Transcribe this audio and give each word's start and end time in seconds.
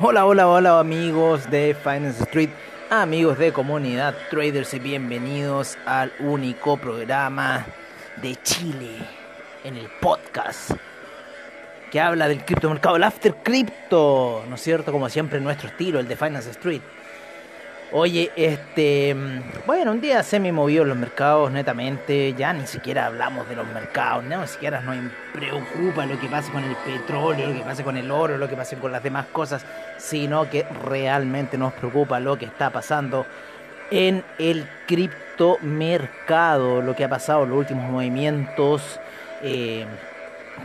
Hola, 0.00 0.26
hola, 0.26 0.46
hola 0.46 0.78
amigos 0.78 1.50
de 1.50 1.74
Finance 1.74 2.22
Street, 2.22 2.50
amigos 2.88 3.36
de 3.36 3.52
comunidad 3.52 4.14
traders 4.30 4.72
y 4.74 4.78
bienvenidos 4.78 5.76
al 5.84 6.12
único 6.20 6.76
programa 6.76 7.66
de 8.22 8.36
Chile 8.36 8.92
en 9.64 9.76
el 9.76 9.88
podcast 10.00 10.70
que 11.90 12.00
habla 12.00 12.28
del 12.28 12.44
criptomercado, 12.44 12.94
el 12.94 13.02
After 13.02 13.34
Crypto, 13.42 14.44
¿no 14.48 14.54
es 14.54 14.60
cierto? 14.60 14.92
Como 14.92 15.08
siempre 15.08 15.40
nuestro 15.40 15.68
estilo, 15.68 15.98
el 15.98 16.06
de 16.06 16.14
Finance 16.14 16.50
Street. 16.50 16.82
Oye, 17.90 18.30
este, 18.36 19.16
bueno, 19.64 19.92
un 19.92 20.02
día 20.02 20.22
se 20.22 20.38
me 20.38 20.52
movió 20.52 20.84
los 20.84 20.98
mercados 20.98 21.50
netamente, 21.50 22.34
ya 22.34 22.52
ni 22.52 22.66
siquiera 22.66 23.06
hablamos 23.06 23.48
de 23.48 23.56
los 23.56 23.66
mercados, 23.68 24.24
ni 24.24 24.46
siquiera 24.46 24.82
nos 24.82 25.10
preocupa 25.32 26.04
lo 26.04 26.20
que 26.20 26.26
pase 26.26 26.52
con 26.52 26.64
el 26.64 26.76
petróleo, 26.76 27.48
lo 27.48 27.54
que 27.54 27.60
pase 27.60 27.84
con 27.84 27.96
el 27.96 28.10
oro, 28.10 28.36
lo 28.36 28.46
que 28.46 28.56
pase 28.56 28.76
con 28.76 28.92
las 28.92 29.02
demás 29.02 29.24
cosas, 29.32 29.64
sino 29.96 30.50
que 30.50 30.66
realmente 30.84 31.56
nos 31.56 31.72
preocupa 31.72 32.20
lo 32.20 32.36
que 32.36 32.44
está 32.44 32.68
pasando 32.68 33.24
en 33.90 34.22
el 34.38 34.68
criptomercado, 34.86 36.82
lo 36.82 36.94
que 36.94 37.04
ha 37.04 37.08
pasado, 37.08 37.46
los 37.46 37.56
últimos 37.56 37.90
movimientos. 37.90 39.00
Eh, 39.42 39.86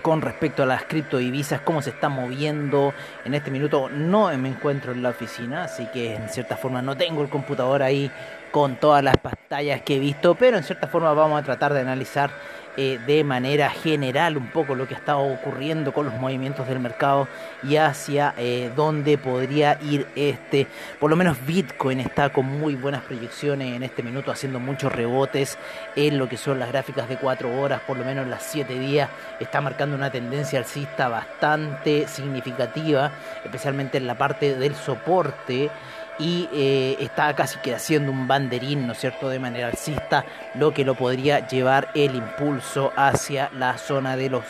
con 0.02 0.22
respecto 0.22 0.64
a 0.64 0.66
las 0.66 0.84
criptodivisas, 0.84 1.62
cómo 1.62 1.82
se 1.82 1.92
está 1.92 2.10
moviendo. 2.10 2.94
En 3.26 3.34
este 3.34 3.52
minuto 3.52 3.90
no 3.90 4.36
me 4.38 4.50
encuentro 4.50 4.92
en 4.92 5.04
la 5.04 5.10
oficina, 5.10 5.64
así 5.66 5.88
que 5.88 6.16
en 6.16 6.30
cierta 6.30 6.58
forma 6.58 6.82
no 6.82 6.96
tengo 6.98 7.22
el 7.22 7.30
computador 7.30 7.84
ahí 7.84 8.12
con 8.54 8.76
todas 8.76 9.04
las 9.04 9.18
pantallas 9.18 9.82
que 9.82 9.96
he 9.96 10.00
visto, 10.00 10.36
pero 10.36 10.58
en 10.58 10.64
cierta 10.64 10.88
forma 10.88 11.12
vamos 11.14 11.42
a 11.42 11.44
tratar 11.44 11.74
de 11.74 11.80
analizar 11.80 12.30
eh, 12.78 13.00
de 13.06 13.24
manera 13.24 13.72
general 13.72 14.38
un 14.38 14.48
poco 14.48 14.76
lo 14.76 14.88
que 14.88 14.94
está 14.94 15.18
ocurriendo 15.18 15.92
con 15.92 16.06
los 16.06 16.14
movimientos 16.16 16.68
del 16.68 16.80
mercado 16.80 17.28
y 17.64 17.78
hacia 17.78 18.36
eh, 18.38 18.72
dónde 18.76 19.18
podría 19.18 19.80
ir 19.82 20.08
este. 20.16 20.68
Por 21.00 21.10
lo 21.10 21.16
menos 21.16 21.44
Bitcoin 21.48 22.00
está 22.00 22.30
con 22.30 22.46
muy 22.46 22.76
buenas 22.76 23.02
proyecciones 23.02 23.76
en 23.76 23.82
este 23.82 24.04
minuto, 24.04 24.32
haciendo 24.32 24.60
muchos 24.60 24.92
rebotes 24.92 25.58
en 25.96 26.20
lo 26.20 26.30
que 26.30 26.38
son 26.38 26.60
las 26.60 26.70
gráficas 26.70 27.10
de 27.10 27.18
4 27.18 27.60
horas, 27.60 27.82
por 27.82 27.98
lo 27.98 28.06
menos 28.06 28.28
las 28.28 28.44
7 28.44 28.72
días, 28.78 29.10
está 29.40 29.62
marcando 29.62 29.96
una 29.96 30.12
tendencia 30.12 30.60
alcista 30.60 31.10
bastante 31.10 32.08
significativa, 32.08 33.12
especialmente 33.44 33.98
en 33.98 34.06
la 34.06 34.16
parte 34.16 34.56
del 34.56 34.76
soporte 34.76 35.72
y 36.20 36.50
eh, 36.54 36.98
está 37.00 37.36
casi 37.36 37.60
que 37.60 37.74
haciendo 37.74 38.12
un 38.12 38.28
banderín, 38.28 38.86
¿no 38.86 38.94
es 38.94 39.00
cierto?, 39.00 39.30
de 39.30 39.40
manera 39.40 39.68
alcista, 39.68 40.26
lo 40.56 40.74
que 40.74 40.86
lo 40.86 40.96
podría 40.96 41.48
llevar 41.48 41.90
el 41.96 42.16
impulso 42.16 42.94
hacia 42.96 43.50
la 43.58 43.78
zona 43.78 44.16
de 44.16 44.30
los 44.30 44.44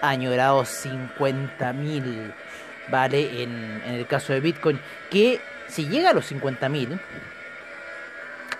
añorados 0.00 0.68
50.000, 0.86 2.32
¿vale? 2.88 3.42
En, 3.42 3.82
en, 3.86 3.94
el 3.94 4.06
caso 4.06 4.32
de 4.32 4.40
Bitcoin, 4.40 4.80
que 5.10 5.40
si 5.68 5.88
llega 5.88 6.10
a 6.10 6.12
los 6.14 6.30
50.000, 6.30 6.98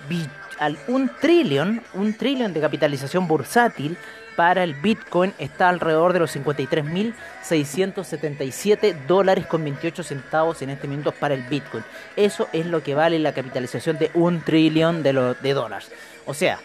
al 0.59 0.79
un 0.89 1.11
trillón, 1.21 1.83
un 1.95 2.15
trillón 2.15 2.53
de 2.53 2.61
capitalización 2.61 3.29
bursátil 3.29 3.97
para 4.37 4.63
el 4.65 4.75
Bitcoin 4.75 5.33
está 5.39 5.69
alrededor 5.69 6.13
de 6.13 6.19
los 6.21 6.37
53.677 6.37 9.07
dólares 9.07 9.47
con 9.47 9.65
28 9.65 10.03
centavos 10.03 10.61
en 10.63 10.71
este 10.71 10.89
minuto 10.89 11.13
para 11.13 11.35
el 11.35 11.43
Bitcoin. 11.43 11.85
Eso 12.17 12.49
es 12.53 12.67
lo 12.67 12.83
que 12.83 12.95
vale 12.95 13.19
la 13.19 13.33
capitalización 13.33 13.99
de 13.99 14.11
un 14.15 14.43
trillón 14.43 15.03
de, 15.03 15.13
dólares. 15.13 15.91
O 16.27 16.35
sea, 16.35 16.59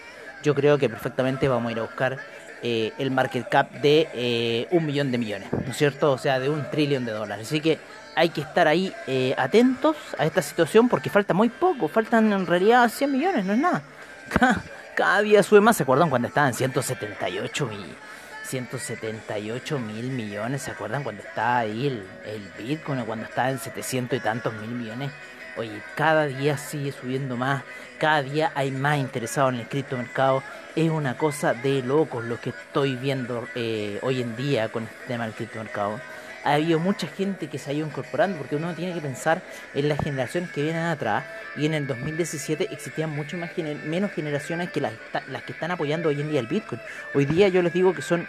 yo 0.44 0.56
creo 0.56 0.78
que 0.78 0.90
perfectamente 0.90 1.48
vamos 1.48 1.70
a 1.70 1.72
ir 1.74 1.80
a 1.80 1.84
buscar 1.84 2.18
eh, 2.62 2.92
el 2.98 3.12
market 3.12 3.48
cap 3.48 3.72
de 3.72 4.10
eh, 4.14 4.68
un 4.72 4.86
millón 4.86 5.12
de 5.12 5.18
millones, 5.18 5.48
¿no 5.52 5.72
es 5.72 5.78
cierto? 5.78 6.12
O 6.12 6.18
sea, 6.18 6.40
de 6.40 6.50
un 6.50 6.70
trillón 6.70 7.06
de 7.06 7.12
dólares. 7.12 7.48
Así 7.48 7.62
que 7.62 7.80
hay 8.16 8.30
que 8.30 8.42
estar 8.42 8.68
ahí 8.68 8.94
eh, 9.08 9.34
atentos 9.38 9.96
a 10.18 10.26
esta 10.26 10.42
situación 10.42 10.90
porque 10.90 11.10
falta 11.10 11.34
muy 11.34 11.50
poco, 11.50 11.88
faltan 11.88 12.34
en 12.34 12.46
realidad 12.46 12.90
100 12.90 13.12
millones, 13.12 13.46
no 13.46 13.54
es 13.54 13.60
nada. 13.60 13.82
cada 15.00 15.22
día 15.22 15.42
sube 15.44 15.62
más. 15.62 15.78
¿Se 15.78 15.84
acuerdan 15.84 16.10
cuando 16.10 16.28
estaban 16.28 16.54
178 16.54 17.68
mil? 17.68 17.96
178 18.44 19.80
mil 19.80 20.10
millones, 20.10 20.64
¿se 20.64 20.72
acuerdan 20.72 21.04
cuando 21.04 21.22
estaba 21.22 21.60
ahí 21.60 21.88
el, 21.88 22.06
el 22.26 22.42
Bitcoin 22.58 23.00
o 23.00 23.06
cuando 23.06 23.24
estaba 23.24 23.50
en 23.50 23.60
700 23.60 24.20
y 24.20 24.22
tantos 24.22 24.54
mil 24.56 24.72
millones? 24.72 25.12
Oye, 25.56 25.82
cada 25.96 26.26
día 26.26 26.58
sigue 26.58 26.92
subiendo 26.92 27.38
más, 27.38 27.64
cada 27.98 28.24
día 28.24 28.52
hay 28.56 28.72
más 28.72 28.98
interesados 28.98 29.54
en 29.54 29.62
el 29.62 29.70
criptomercado. 29.70 30.44
Es 30.76 30.90
una 30.90 31.18
cosa 31.18 31.54
de 31.54 31.82
locos 31.82 32.26
lo 32.26 32.38
que 32.42 32.50
estoy 32.50 32.98
viendo 32.98 33.48
eh, 33.56 34.00
hoy 34.02 34.22
en 34.22 34.36
día 34.36 34.68
con 34.68 34.84
el 34.84 34.90
tema 35.08 35.24
del 35.24 35.34
criptomercado 35.34 36.02
ha 36.44 36.54
habido 36.54 36.80
mucha 36.80 37.08
gente 37.08 37.48
que 37.48 37.58
se 37.58 37.72
ha 37.72 37.74
ido 37.74 37.88
incorporando, 37.88 38.38
porque 38.38 38.56
uno 38.56 38.74
tiene 38.74 38.94
que 38.94 39.02
pensar 39.02 39.42
en 39.74 39.90
las 39.90 40.00
generaciones 40.00 40.52
que 40.52 40.64
vienen 40.64 40.84
atrás, 40.84 41.26
y 41.58 41.66
en 41.66 41.74
el 41.74 41.88
2017 41.88 42.70
existían 42.72 43.10
mucho 43.10 43.38
más 43.38 43.52
menos 43.86 44.12
generaciones 44.12 44.70
que 44.72 44.82
las, 44.82 44.94
las 45.30 45.44
que 45.44 45.52
están 45.52 45.72
apoyando 45.72 46.10
hoy 46.10 46.22
en 46.22 46.30
día 46.30 46.40
el 46.40 46.48
Bitcoin. 46.48 46.82
Hoy 47.14 47.26
día 47.26 47.48
yo 47.50 47.62
les 47.62 47.74
digo 47.74 47.94
que 47.94 48.02
son 48.02 48.28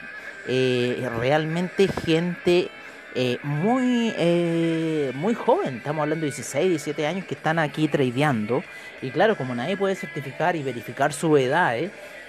eh, 0.49 1.09
realmente 1.19 1.89
gente 1.89 2.71
eh, 3.15 3.39
muy 3.43 4.15
eh, 4.17 5.11
muy 5.15 5.35
joven, 5.35 5.79
estamos 5.79 6.03
hablando 6.03 6.25
de 6.25 6.31
16, 6.31 6.69
17 6.69 7.07
años 7.07 7.25
que 7.25 7.35
están 7.35 7.59
aquí 7.59 7.89
tradeando, 7.89 8.63
y 9.03 9.11
claro, 9.11 9.37
como 9.37 9.55
nadie 9.55 9.77
puede 9.77 9.97
certificar 9.97 10.55
y 10.55 10.63
verificar 10.63 11.13
su 11.13 11.37
edad, 11.37 11.77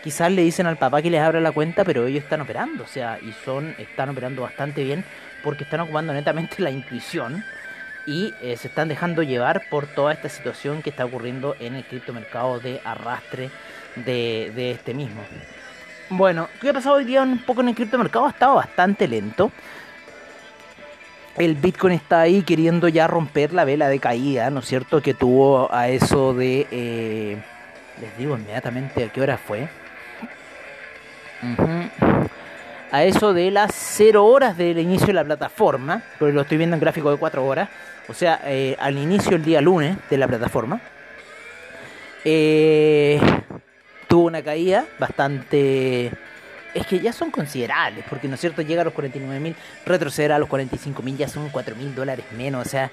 quizás 0.04 0.31
le 0.31 0.42
dicen 0.42 0.66
al 0.66 0.77
papá 0.77 1.01
que 1.01 1.12
les 1.12 1.22
abra 1.22 1.39
la 1.39 1.51
cuenta, 1.51 1.84
pero 1.84 2.07
ellos 2.07 2.24
están 2.24 2.42
operando, 2.42 2.84
o 2.84 2.88
sea, 2.88 3.19
y 3.22 3.31
son, 3.45 3.75
están 3.77 4.10
operando 4.10 4.42
bastante 4.42 4.84
bien 4.84 5.06
porque 5.43 5.63
están 5.63 5.81
ocupando 5.81 6.13
netamente 6.13 6.61
la 6.61 6.71
intuición 6.71 7.43
y 8.05 8.33
eh, 8.41 8.57
se 8.57 8.67
están 8.67 8.88
dejando 8.88 9.23
llevar 9.23 9.63
por 9.69 9.88
toda 9.88 10.13
esta 10.13 10.29
situación 10.29 10.81
que 10.81 10.89
está 10.89 11.05
ocurriendo 11.05 11.55
en 11.59 11.75
el 11.75 11.83
criptomercado 11.83 12.59
de 12.59 12.81
arrastre 12.83 13.49
de, 13.95 14.71
este 14.71 14.93
mismo. 14.93 15.21
Bueno, 16.09 16.47
¿qué 16.59 16.69
ha 16.69 16.73
pasado 16.73 16.95
hoy 16.95 17.05
día 17.05 17.21
un 17.21 17.39
poco 17.39 17.61
en 17.61 17.69
el 17.69 17.75
criptomercado? 17.75 18.25
Ha 18.25 18.31
estado 18.31 18.55
bastante 18.55 19.07
lento. 19.07 19.51
El 21.38 21.55
Bitcoin 21.55 21.93
está 21.93 22.21
ahí 22.21 22.41
queriendo 22.41 22.88
ya 22.88 23.07
romper 23.07 23.53
la 23.53 23.63
vela 23.63 23.88
de 23.88 23.99
caída, 23.99 24.49
¿no 24.49 24.59
es 24.59 24.65
cierto? 24.65 25.01
Que 25.01 25.13
tuvo 25.13 25.73
a 25.73 25.88
eso 25.88 26.33
de... 26.33 26.67
Eh, 26.71 27.38
les 28.01 28.17
digo 28.17 28.35
inmediatamente 28.35 29.05
a 29.05 29.09
qué 29.09 29.21
hora 29.21 29.38
fue. 29.38 29.69
A 32.91 33.03
eso 33.03 33.33
de 33.33 33.51
las 33.51 33.71
0 33.73 34.25
horas 34.25 34.57
del 34.57 34.77
inicio 34.77 35.07
de 35.07 35.13
la 35.13 35.23
plataforma, 35.23 36.03
porque 36.19 36.33
lo 36.33 36.41
estoy 36.41 36.57
viendo 36.57 36.75
en 36.75 36.81
gráfico 36.81 37.09
de 37.09 37.17
4 37.17 37.45
horas. 37.45 37.69
O 38.09 38.13
sea, 38.13 38.41
eh, 38.45 38.75
al 38.79 38.97
inicio 38.97 39.38
el 39.38 39.43
día 39.43 39.61
lunes 39.61 39.97
de 40.09 40.17
la 40.17 40.27
plataforma. 40.27 40.81
Eh, 42.25 43.19
tuvo 44.07 44.25
una 44.25 44.41
caída 44.41 44.85
bastante... 44.99 46.11
Es 46.73 46.85
que 46.85 46.99
ya 46.99 47.13
son 47.13 47.31
considerables, 47.31 48.05
porque 48.09 48.27
no 48.27 48.35
es 48.35 48.41
cierto, 48.41 48.61
llega 48.61 48.81
a 48.81 48.85
los 48.85 48.93
49.000, 48.93 49.55
retroceder 49.85 50.31
a 50.33 50.39
los 50.39 50.47
45.000, 50.47 51.17
ya 51.17 51.27
son 51.27 51.51
4.000 51.51 51.93
dólares 51.93 52.25
menos, 52.38 52.65
o 52.65 52.69
sea, 52.69 52.91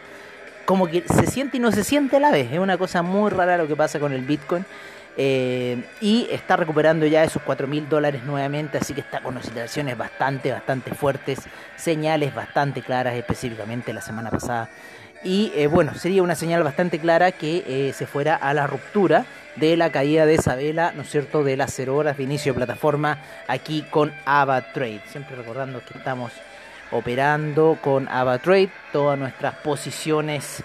como 0.65 0.89
que 0.89 1.05
se 1.07 1.27
siente 1.27 1.59
y 1.59 1.61
no 1.61 1.71
se 1.71 1.85
siente 1.85 2.17
a 2.17 2.21
la 2.21 2.33
vez, 2.33 2.51
es 2.53 2.59
una 2.59 2.77
cosa 2.77 3.03
muy 3.03 3.31
rara 3.31 3.57
lo 3.57 3.69
que 3.69 3.77
pasa 3.77 4.01
con 4.01 4.13
el 4.13 4.23
Bitcoin. 4.23 4.65
Eh, 5.21 5.83
y 6.01 6.29
está 6.31 6.55
recuperando 6.55 7.05
ya 7.05 7.25
esos 7.25 7.43
4.000 7.43 7.89
dólares 7.89 8.23
nuevamente, 8.23 8.79
así 8.79 8.95
que 8.95 9.01
está 9.01 9.21
con 9.21 9.37
oscilaciones 9.37 9.99
bastante, 9.99 10.53
bastante 10.53 10.95
fuertes, 10.95 11.41
señales 11.75 12.33
bastante 12.33 12.83
claras, 12.83 13.17
específicamente 13.17 13.93
la 13.93 14.01
semana 14.01 14.31
pasada. 14.31 14.71
Y 15.25 15.51
eh, 15.57 15.67
bueno, 15.67 15.97
sería 15.97 16.23
una 16.23 16.37
señal 16.37 16.63
bastante 16.63 17.01
clara 17.01 17.33
que 17.33 17.65
eh, 17.67 17.93
se 17.95 18.07
fuera 18.07 18.37
a 18.37 18.55
la 18.55 18.69
ruptura 18.69 19.27
de 19.57 19.77
la 19.77 19.91
caída 19.91 20.25
de 20.25 20.37
esa 20.37 20.55
vela, 20.55 20.93
¿no 20.95 21.03
es 21.03 21.11
cierto?, 21.11 21.43
de 21.43 21.57
las 21.57 21.75
0 21.75 21.97
horas 21.97 22.17
de 22.17 22.23
inicio 22.23 22.53
de 22.53 22.59
plataforma 22.59 23.19
aquí 23.49 23.85
con 23.91 24.13
AvaTrade. 24.25 25.03
Siempre 25.09 25.35
recordando 25.35 25.83
que 25.85 25.99
estamos 25.99 26.31
operando 26.93 27.77
con 27.83 28.09
AvaTrade 28.09 28.71
todas 28.93 29.19
nuestras 29.19 29.57
posiciones 29.57 30.63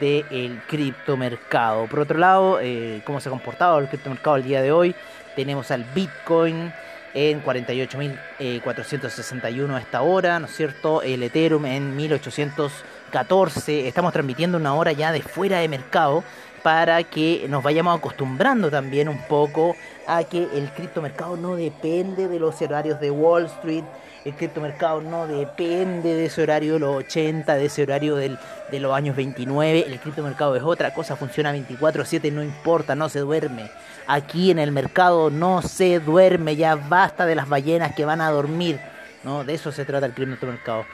del 0.00 0.60
criptomercado. 0.66 1.86
Por 1.86 2.00
otro 2.00 2.18
lado, 2.18 2.58
eh, 2.60 3.02
cómo 3.04 3.20
se 3.20 3.28
ha 3.28 3.30
comportado 3.30 3.78
el 3.78 3.86
criptomercado 3.88 4.36
el 4.36 4.44
día 4.44 4.62
de 4.62 4.72
hoy, 4.72 4.96
tenemos 5.34 5.70
al 5.70 5.84
Bitcoin 5.94 6.72
en 7.14 7.42
48.461 7.44 9.74
a 9.74 9.80
esta 9.80 10.02
hora, 10.02 10.38
¿no 10.40 10.46
es 10.46 10.54
cierto? 10.54 11.02
El 11.02 11.22
Ethereum 11.22 11.64
en 11.66 11.96
1814. 11.96 13.88
Estamos 13.88 14.12
transmitiendo 14.12 14.58
una 14.58 14.74
hora 14.74 14.92
ya 14.92 15.12
de 15.12 15.22
fuera 15.22 15.60
de 15.60 15.68
mercado 15.68 16.24
para 16.64 17.04
que 17.04 17.46
nos 17.48 17.62
vayamos 17.62 17.98
acostumbrando 17.98 18.70
también 18.70 19.08
un 19.08 19.18
poco 19.28 19.76
a 20.06 20.24
que 20.24 20.48
el 20.54 20.70
criptomercado 20.70 21.36
no 21.36 21.56
depende 21.56 22.26
de 22.26 22.40
los 22.40 22.60
horarios 22.62 22.98
de 23.00 23.10
Wall 23.10 23.44
Street, 23.44 23.84
el 24.24 24.34
criptomercado 24.34 25.02
no 25.02 25.26
depende 25.26 26.14
de 26.14 26.26
ese 26.26 26.42
horario 26.42 26.74
de 26.74 26.78
los 26.78 26.96
80, 26.96 27.54
de 27.54 27.66
ese 27.66 27.82
horario 27.82 28.16
de 28.16 28.38
los 28.80 28.94
años 28.94 29.16
29, 29.16 29.84
el 29.86 30.00
criptomercado 30.00 30.56
es 30.56 30.62
otra 30.62 30.94
cosa, 30.94 31.16
funciona 31.16 31.52
24/7, 31.52 32.32
no 32.32 32.42
importa, 32.42 32.94
no 32.94 33.08
se 33.08 33.20
duerme. 33.20 33.70
Aquí 34.06 34.50
en 34.50 34.58
el 34.58 34.72
mercado 34.72 35.30
no 35.30 35.62
se 35.62 36.00
duerme, 36.00 36.56
ya 36.56 36.74
basta 36.74 37.26
de 37.26 37.34
las 37.34 37.48
ballenas 37.48 37.94
que 37.94 38.04
van 38.04 38.20
a 38.20 38.30
dormir, 38.30 38.80
¿no? 39.22 39.44
De 39.44 39.54
eso 39.54 39.72
se 39.72 39.84
trata 39.84 40.06
el 40.06 40.12
criptomercado. 40.12 40.84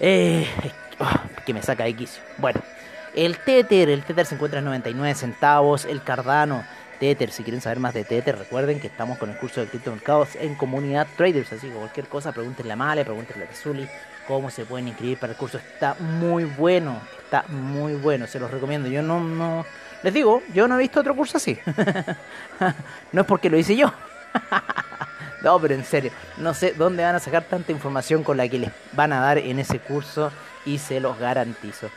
Eh, 0.00 0.46
ah, 1.00 1.22
que 1.46 1.54
me 1.54 1.62
saca 1.62 1.84
de 1.84 1.94
quicio. 1.94 2.22
Bueno. 2.38 2.60
El 3.14 3.38
Tether, 3.38 3.90
el 3.90 4.02
Tether 4.02 4.26
se 4.26 4.34
encuentra 4.34 4.58
en 4.58 4.64
99 4.64 5.14
centavos. 5.14 5.84
El 5.84 6.02
Cardano, 6.02 6.64
Tether, 7.04 7.30
si 7.30 7.42
quieren 7.42 7.60
saber 7.60 7.80
más 7.80 7.92
de 7.92 8.02
Tether, 8.02 8.38
recuerden 8.38 8.80
que 8.80 8.86
estamos 8.86 9.18
con 9.18 9.28
el 9.28 9.36
curso 9.36 9.60
de 9.60 9.66
criptomercados 9.66 10.36
en 10.36 10.54
comunidad 10.54 11.06
traders. 11.18 11.52
Así 11.52 11.68
que 11.68 11.74
cualquier 11.74 12.06
cosa, 12.08 12.32
pregúntenle 12.32 12.72
a 12.72 12.76
Male, 12.76 13.04
pregúntenle 13.04 13.44
a 13.44 13.48
Tesuli 13.48 13.86
cómo 14.26 14.48
se 14.48 14.64
pueden 14.64 14.88
inscribir 14.88 15.18
para 15.18 15.34
el 15.34 15.38
curso. 15.38 15.58
Está 15.58 15.96
muy 16.00 16.44
bueno, 16.44 16.98
está 17.22 17.44
muy 17.48 17.92
bueno, 17.96 18.26
se 18.26 18.40
los 18.40 18.50
recomiendo. 18.50 18.88
Yo 18.88 19.02
no, 19.02 19.20
no, 19.20 19.66
les 20.02 20.14
digo, 20.14 20.42
yo 20.54 20.66
no 20.66 20.76
he 20.76 20.78
visto 20.78 21.00
otro 21.00 21.14
curso 21.14 21.36
así. 21.36 21.58
no 23.12 23.20
es 23.20 23.26
porque 23.26 23.50
lo 23.50 23.58
hice 23.58 23.76
yo. 23.76 23.92
no, 25.42 25.60
pero 25.60 25.74
en 25.74 25.84
serio, 25.84 26.10
no 26.38 26.54
sé 26.54 26.72
dónde 26.72 27.04
van 27.04 27.16
a 27.16 27.20
sacar 27.20 27.42
tanta 27.44 27.70
información 27.70 28.24
con 28.24 28.38
la 28.38 28.48
que 28.48 28.60
les 28.60 28.70
van 28.92 29.12
a 29.12 29.20
dar 29.20 29.36
en 29.36 29.58
ese 29.58 29.78
curso 29.78 30.32
y 30.64 30.78
se 30.78 31.00
los 31.00 31.18
garantizo. 31.18 31.90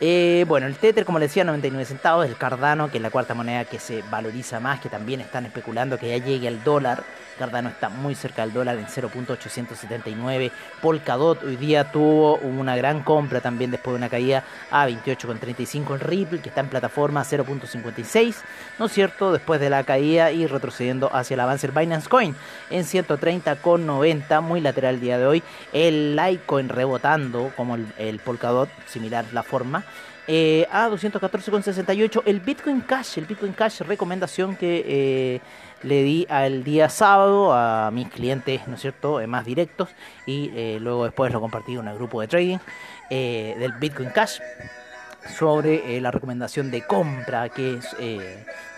Eh, 0.00 0.44
bueno, 0.46 0.68
el 0.68 0.76
Tether, 0.76 1.04
como 1.04 1.18
les 1.18 1.30
decía, 1.30 1.42
99 1.44 1.84
centavos. 1.84 2.26
El 2.26 2.36
Cardano, 2.36 2.90
que 2.90 2.98
es 2.98 3.02
la 3.02 3.10
cuarta 3.10 3.34
moneda 3.34 3.64
que 3.64 3.80
se 3.80 4.02
valoriza 4.10 4.60
más, 4.60 4.80
que 4.80 4.88
también 4.88 5.20
están 5.20 5.46
especulando 5.46 5.98
que 5.98 6.08
ya 6.08 6.24
llegue 6.24 6.46
al 6.46 6.62
dólar. 6.62 7.02
Cardano 7.38 7.68
está 7.68 7.88
muy 7.88 8.14
cerca 8.16 8.42
del 8.42 8.52
dólar 8.52 8.78
en 8.78 8.86
0.879. 8.86 10.50
Polkadot 10.82 11.42
hoy 11.44 11.56
día 11.56 11.90
tuvo 11.92 12.36
una 12.36 12.76
gran 12.76 13.02
compra 13.02 13.40
también 13.40 13.70
después 13.70 13.94
de 13.94 13.98
una 13.98 14.08
caída 14.08 14.44
a 14.70 14.88
28.35. 14.88 15.94
El 15.94 16.00
Ripple, 16.00 16.40
que 16.40 16.48
está 16.48 16.62
en 16.62 16.68
plataforma 16.68 17.22
0.56, 17.22 18.34
¿no 18.78 18.86
es 18.86 18.92
cierto? 18.92 19.32
Después 19.32 19.60
de 19.60 19.70
la 19.70 19.84
caída 19.84 20.32
y 20.32 20.46
retrocediendo 20.46 21.14
hacia 21.14 21.34
el 21.34 21.40
avance. 21.40 21.68
El 21.68 21.72
Binance 21.72 22.08
Coin 22.08 22.34
en 22.70 22.84
130.90, 22.84 24.40
muy 24.42 24.60
lateral 24.60 24.96
el 24.96 25.00
día 25.00 25.18
de 25.18 25.26
hoy. 25.26 25.42
El 25.72 26.16
Litecoin 26.16 26.68
rebotando, 26.68 27.52
como 27.56 27.76
el 27.76 28.18
Polkadot, 28.18 28.68
similar 28.86 29.24
la 29.32 29.44
forma. 29.44 29.84
Eh, 30.30 30.66
a 30.70 30.90
214,68 30.90 32.22
el 32.26 32.40
Bitcoin 32.40 32.82
Cash, 32.82 33.16
el 33.16 33.24
Bitcoin 33.24 33.54
Cash 33.54 33.80
recomendación 33.80 34.56
que 34.56 34.84
eh, 34.86 35.40
le 35.82 36.02
di 36.02 36.26
al 36.28 36.64
día 36.64 36.90
sábado 36.90 37.54
a 37.54 37.90
mis 37.90 38.10
clientes, 38.10 38.68
¿no 38.68 38.74
es 38.74 38.82
cierto?, 38.82 39.22
eh, 39.22 39.26
más 39.26 39.46
directos 39.46 39.88
y 40.26 40.50
eh, 40.54 40.78
luego 40.82 41.04
después 41.04 41.32
lo 41.32 41.40
compartí 41.40 41.76
en 41.76 41.88
el 41.88 41.94
grupo 41.94 42.20
de 42.20 42.28
trading 42.28 42.58
del 43.08 43.72
Bitcoin 43.80 44.10
Cash 44.10 44.38
sobre 45.34 45.98
la 45.98 46.10
recomendación 46.10 46.70
de 46.70 46.86
compra 46.86 47.48
que 47.48 47.78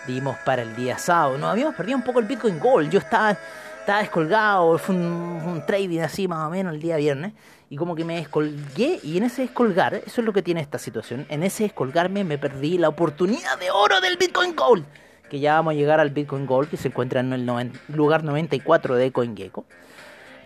dimos 0.06 0.36
para 0.44 0.62
el 0.62 0.76
día 0.76 0.98
sábado. 0.98 1.36
Nos 1.36 1.50
habíamos 1.50 1.74
perdido 1.74 1.98
un 1.98 2.04
poco 2.04 2.20
el 2.20 2.26
Bitcoin 2.26 2.60
Gold, 2.60 2.90
yo 2.90 3.00
estaba, 3.00 3.36
estaba 3.80 3.98
descolgado, 3.98 4.78
fue 4.78 4.94
un 4.94 5.64
trading 5.66 5.98
así 5.98 6.28
más 6.28 6.46
o 6.46 6.50
menos 6.50 6.74
el 6.74 6.80
día 6.80 6.96
viernes 6.96 7.32
y 7.70 7.76
como 7.76 7.94
que 7.94 8.04
me 8.04 8.16
descolgué 8.16 8.98
y 9.04 9.16
en 9.16 9.22
ese 9.22 9.42
descolgar, 9.42 9.94
eso 9.94 10.20
es 10.20 10.24
lo 10.24 10.32
que 10.32 10.42
tiene 10.42 10.60
esta 10.60 10.78
situación, 10.78 11.24
en 11.30 11.44
ese 11.44 11.62
descolgarme 11.62 12.24
me 12.24 12.36
perdí 12.36 12.76
la 12.78 12.88
oportunidad 12.88 13.58
de 13.60 13.70
oro 13.70 14.00
del 14.00 14.16
Bitcoin 14.16 14.56
Gold, 14.56 14.84
que 15.30 15.38
ya 15.38 15.54
vamos 15.54 15.70
a 15.70 15.74
llegar 15.76 16.00
al 16.00 16.10
Bitcoin 16.10 16.46
Gold 16.46 16.68
que 16.68 16.76
se 16.76 16.88
encuentra 16.88 17.20
en 17.20 17.32
el 17.32 17.46
lugar 17.94 18.24
94 18.24 18.96
de 18.96 19.12
CoinGecko. 19.12 19.64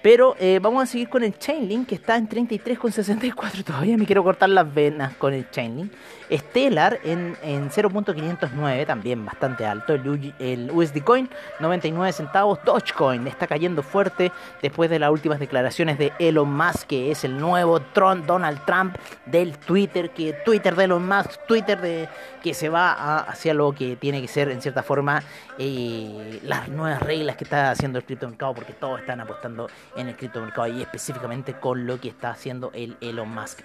Pero 0.05 0.37
eh, 0.39 0.59
vamos 0.61 0.83
a 0.83 0.87
seguir 0.87 1.09
con 1.09 1.25
el 1.25 1.39
Chainlink 1.39 1.89
que 1.89 1.95
está 1.95 2.19
en 2.19 2.29
33,64. 2.29 3.65
Todavía 3.65 3.97
me 3.97 4.05
quiero 4.05 4.23
cortar 4.23 4.51
las 4.51 4.75
venas 4.75 5.15
con 5.15 5.33
el 5.33 5.49
Chainlink. 5.51 5.91
Stellar 6.31 7.01
en, 7.05 7.35
en 7.43 7.71
0.509, 7.71 8.87
también 8.87 9.25
bastante 9.25 9.65
alto. 9.65 9.95
El, 9.95 10.71
USD 10.71 11.03
Coin, 11.03 11.31
99 11.59 12.13
centavos. 12.13 12.59
Dogecoin 12.67 13.27
está 13.27 13.47
cayendo 13.47 13.83
fuerte 13.83 14.31
después 14.61 14.91
de 14.91 14.99
las 14.99 15.11
últimas 15.11 15.41
declaraciones 15.41 15.97
de 15.97 16.13
Elon 16.19 16.55
Musk, 16.55 16.87
que 16.87 17.11
es 17.11 17.25
el 17.25 17.39
nuevo 17.39 17.81
Trump, 17.81 18.27
Donald 18.27 18.63
Trump 18.67 18.97
del 19.25 19.57
Twitter. 19.57 20.11
Que 20.11 20.35
Twitter 20.45 20.77
de 20.77 20.85
Elon 20.85 21.09
Musk, 21.09 21.47
Twitter 21.47 21.81
de 21.81 22.11
que 22.43 22.53
se 22.53 22.69
va 22.69 23.21
hacia 23.21 23.55
lo 23.55 23.73
que 23.73 23.97
tiene 23.97 24.21
que 24.21 24.29
ser, 24.29 24.51
en 24.51 24.61
cierta 24.61 24.83
forma, 24.83 25.23
eh, 25.59 26.41
las 26.43 26.69
nuevas 26.69 27.01
reglas 27.01 27.37
que 27.37 27.45
está 27.45 27.71
haciendo 27.71 27.99
el 27.99 28.05
criptomercado, 28.05 28.55
porque 28.55 28.75
todos 28.75 29.01
están 29.01 29.21
apostando 29.21 29.69
en 29.97 30.09
el 30.09 30.17
criptomercado 30.17 30.67
y 30.69 30.81
específicamente 30.83 31.55
con 31.55 31.87
lo 31.87 31.99
que 32.01 32.09
está 32.09 32.31
haciendo 32.31 32.73
el 32.75 32.97
Elon 33.01 33.29
Musk. 33.29 33.61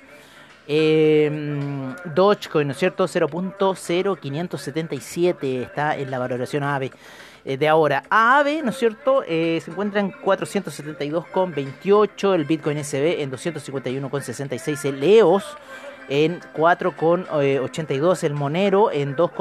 Eh, 0.68 1.96
Dogecoin, 2.14 2.68
¿no 2.68 2.74
es 2.74 2.80
cierto? 2.80 3.06
0.0577 3.06 5.64
está 5.64 5.98
en 5.98 6.12
la 6.12 6.20
valoración 6.20 6.62
AVE 6.64 6.92
eh, 7.44 7.58
de 7.58 7.68
ahora. 7.68 8.04
AAVE, 8.10 8.62
¿no 8.62 8.70
es 8.70 8.78
cierto? 8.78 9.24
Eh, 9.28 9.60
se 9.64 9.72
encuentra 9.72 10.00
en 10.00 10.12
472,28, 10.12 12.36
el 12.36 12.46
Bitcoin 12.46 12.84
SB 12.84 13.22
en 13.22 13.32
251,66, 13.32 14.86
el 14.86 15.04
EOS 15.04 15.58
en 16.10 16.42
4,82 16.56 18.24
el 18.24 18.34
Monero, 18.34 18.92
en, 18.92 19.16
2 19.16 19.32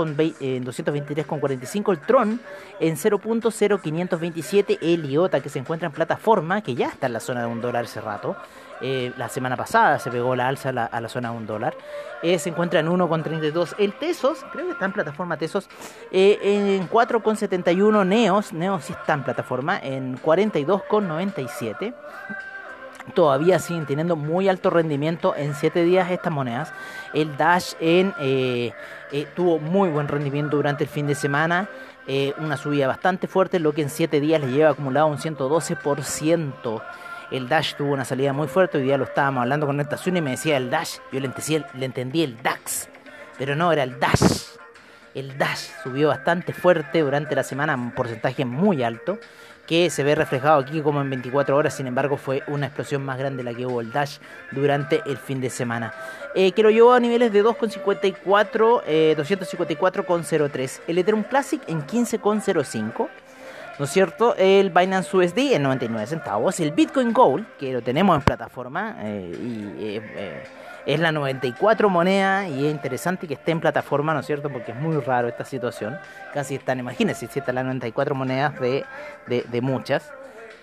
en 0.40 0.64
223,45 0.64 1.92
el 1.92 1.98
Tron, 2.00 2.40
en 2.78 2.96
0.0527 2.96 4.78
el 4.82 5.10
IOTA 5.10 5.40
que 5.40 5.48
se 5.48 5.58
encuentra 5.58 5.86
en 5.86 5.92
plataforma, 5.92 6.62
que 6.62 6.74
ya 6.74 6.88
está 6.88 7.06
en 7.06 7.14
la 7.14 7.20
zona 7.20 7.40
de 7.40 7.46
un 7.46 7.60
dólar 7.60 7.84
hace 7.84 8.00
rato. 8.00 8.36
Eh, 8.80 9.12
la 9.16 9.28
semana 9.28 9.56
pasada 9.56 9.98
se 9.98 10.10
pegó 10.10 10.36
la 10.36 10.46
alza 10.46 10.68
a 10.68 11.00
la, 11.00 11.08
zona 11.08 11.32
de 11.32 11.36
un 11.36 11.46
dólar. 11.46 11.74
Eh, 12.22 12.38
se 12.38 12.50
encuentra 12.50 12.80
en 12.80 12.88
1,32 12.88 13.74
el 13.78 13.92
Tesos, 13.94 14.44
creo 14.52 14.66
que 14.66 14.72
está 14.72 14.84
en 14.84 14.92
plataforma 14.92 15.36
Tesos, 15.36 15.68
eh, 16.12 16.38
en 16.42 16.88
4,71 16.88 18.06
Neos, 18.06 18.52
Neos 18.52 18.84
sí 18.84 18.92
está 18.92 19.14
en 19.14 19.24
plataforma, 19.24 19.78
en 19.82 20.16
42,97 20.18 21.94
todavía 23.14 23.58
siguen 23.58 23.86
teniendo 23.86 24.16
muy 24.16 24.48
alto 24.48 24.70
rendimiento 24.70 25.34
en 25.36 25.54
7 25.54 25.84
días 25.84 26.10
estas 26.10 26.32
monedas. 26.32 26.72
El 27.14 27.36
Dash 27.36 27.74
en, 27.80 28.14
tuvo 29.34 29.58
muy 29.58 29.88
buen 29.88 30.08
rendimiento 30.08 30.56
durante 30.56 30.84
el 30.84 30.90
fin 30.90 31.06
de 31.06 31.14
semana. 31.14 31.68
eh, 32.10 32.32
una 32.38 32.56
subida 32.56 32.86
bastante 32.86 33.26
fuerte, 33.26 33.58
lo 33.58 33.74
que 33.74 33.82
en 33.82 33.90
7 33.90 34.18
días 34.20 34.40
le 34.40 34.50
lleva 34.50 34.70
acumulado 34.70 35.08
un 35.08 35.18
112%. 35.18 36.82
El 37.30 37.48
Dash 37.48 37.74
tuvo 37.74 37.92
una 37.92 38.06
salida 38.06 38.32
muy 38.32 38.48
fuerte, 38.48 38.78
hoy 38.78 38.84
día 38.84 38.96
lo 38.96 39.04
estábamos 39.04 39.42
hablando 39.42 39.66
con 39.66 39.78
estación 39.80 40.16
y 40.16 40.22
me 40.22 40.30
decía 40.30 40.56
el 40.56 40.70
Dash, 40.70 40.96
yo 41.12 41.20
le 41.20 41.26
entendí, 41.26 41.62
le 41.74 41.84
entendí 41.84 42.22
el 42.22 42.42
DAX, 42.42 42.88
pero 43.36 43.54
no, 43.54 43.70
era 43.70 43.82
el 43.82 44.00
Dash. 44.00 44.56
El 45.14 45.36
Dash 45.36 45.68
subió 45.82 46.08
bastante 46.08 46.54
fuerte 46.54 47.00
durante 47.00 47.34
la 47.34 47.42
semana, 47.42 47.74
un 47.74 47.90
porcentaje 47.90 48.46
muy 48.46 48.82
alto 48.82 49.18
que 49.68 49.90
se 49.90 50.02
ve 50.02 50.14
reflejado 50.14 50.58
aquí 50.58 50.80
como 50.80 51.02
en 51.02 51.10
24 51.10 51.54
horas, 51.54 51.76
sin 51.76 51.86
embargo 51.86 52.16
fue 52.16 52.42
una 52.48 52.66
explosión 52.66 53.04
más 53.04 53.18
grande 53.18 53.44
la 53.44 53.52
que 53.52 53.66
hubo 53.66 53.82
el 53.82 53.92
Dash 53.92 54.16
durante 54.50 55.02
el 55.04 55.18
fin 55.18 55.42
de 55.42 55.50
semana. 55.50 55.92
Eh, 56.34 56.52
que 56.52 56.62
lo 56.62 56.70
llevó 56.70 56.94
a 56.94 57.00
niveles 57.00 57.30
de 57.32 57.44
2,54, 57.44 58.82
eh, 58.86 59.14
254,03. 59.16 60.80
El 60.88 60.98
Ethereum 60.98 61.22
Classic 61.22 61.60
en 61.68 61.86
15,05. 61.86 63.08
¿No 63.78 63.84
es 63.84 63.90
cierto? 63.92 64.34
El 64.36 64.70
Binance 64.70 65.16
USD 65.16 65.52
en 65.52 65.62
99 65.62 66.06
centavos. 66.06 66.58
El 66.58 66.72
Bitcoin 66.72 67.12
Gold, 67.12 67.46
que 67.58 67.72
lo 67.72 67.80
tenemos 67.80 68.16
en 68.16 68.22
plataforma 68.22 68.96
eh, 69.00 69.32
y 69.32 69.84
eh, 69.84 70.42
es 70.88 70.98
la 70.98 71.12
94 71.12 71.88
moneda 71.88 72.48
y 72.48 72.66
es 72.66 72.72
interesante 72.72 73.28
que 73.28 73.34
esté 73.34 73.52
en 73.52 73.60
plataforma, 73.60 74.14
¿no 74.14 74.20
es 74.20 74.26
cierto? 74.26 74.50
Porque 74.50 74.72
es 74.72 74.78
muy 74.78 74.96
raro 74.96 75.28
esta 75.28 75.44
situación. 75.44 75.96
Casi 76.32 76.54
están, 76.54 76.80
imagínense, 76.80 77.28
si 77.28 77.38
están 77.38 77.56
las 77.56 77.64
94 77.66 78.14
monedas 78.14 78.58
de, 78.58 78.84
de, 79.26 79.60
muchas. 79.60 80.10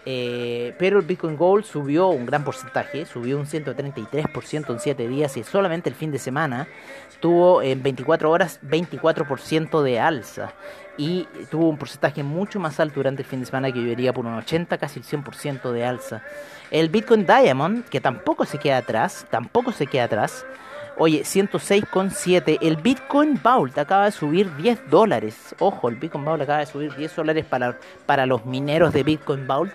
Eh, 0.07 0.75
pero 0.77 0.99
el 0.99 1.05
Bitcoin 1.05 1.35
Gold 1.35 1.65
subió 1.65 2.09
un 2.09 2.27
gran 2.27 2.43
porcentaje, 2.43 3.05
subió 3.05 3.39
un 3.39 3.47
133% 3.47 4.69
en 4.69 4.79
7 4.79 5.07
días 5.07 5.35
y 5.35 5.43
solamente 5.43 5.89
el 5.89 5.95
fin 5.95 6.11
de 6.11 6.19
semana 6.19 6.67
tuvo 7.19 7.63
en 7.63 7.81
24 7.81 8.29
horas 8.29 8.59
24% 8.61 9.81
de 9.81 9.99
alza 9.99 10.53
y 10.97 11.27
tuvo 11.49 11.69
un 11.69 11.77
porcentaje 11.77 12.23
mucho 12.23 12.59
más 12.59 12.79
alto 12.79 12.95
durante 12.95 13.23
el 13.23 13.27
fin 13.27 13.39
de 13.39 13.47
semana 13.47 13.71
que 13.71 13.83
yo 13.83 14.13
por 14.13 14.25
un 14.25 14.35
80, 14.35 14.77
casi 14.77 14.99
el 14.99 15.05
100% 15.05 15.71
de 15.71 15.85
alza. 15.85 16.21
El 16.71 16.89
Bitcoin 16.89 17.25
Diamond, 17.25 17.85
que 17.85 17.99
tampoco 17.99 18.45
se 18.45 18.59
queda 18.59 18.77
atrás, 18.77 19.25
tampoco 19.29 19.71
se 19.71 19.87
queda 19.87 20.05
atrás. 20.05 20.45
Oye, 20.97 21.23
106,7. 21.23 22.59
El 22.61 22.77
Bitcoin 22.77 23.39
Vault 23.43 23.77
acaba 23.77 24.05
de 24.05 24.11
subir 24.11 24.55
10 24.55 24.89
dólares. 24.89 25.53
Ojo, 25.59 25.89
el 25.89 25.95
Bitcoin 25.95 26.23
Vault 26.23 26.43
acaba 26.43 26.59
de 26.59 26.67
subir 26.67 26.95
10 26.95 27.15
dólares 27.15 27.45
para, 27.45 27.77
para 28.05 28.25
los 28.25 28.45
mineros 28.45 28.93
de 28.93 29.03
Bitcoin 29.03 29.45
Vault. 29.45 29.73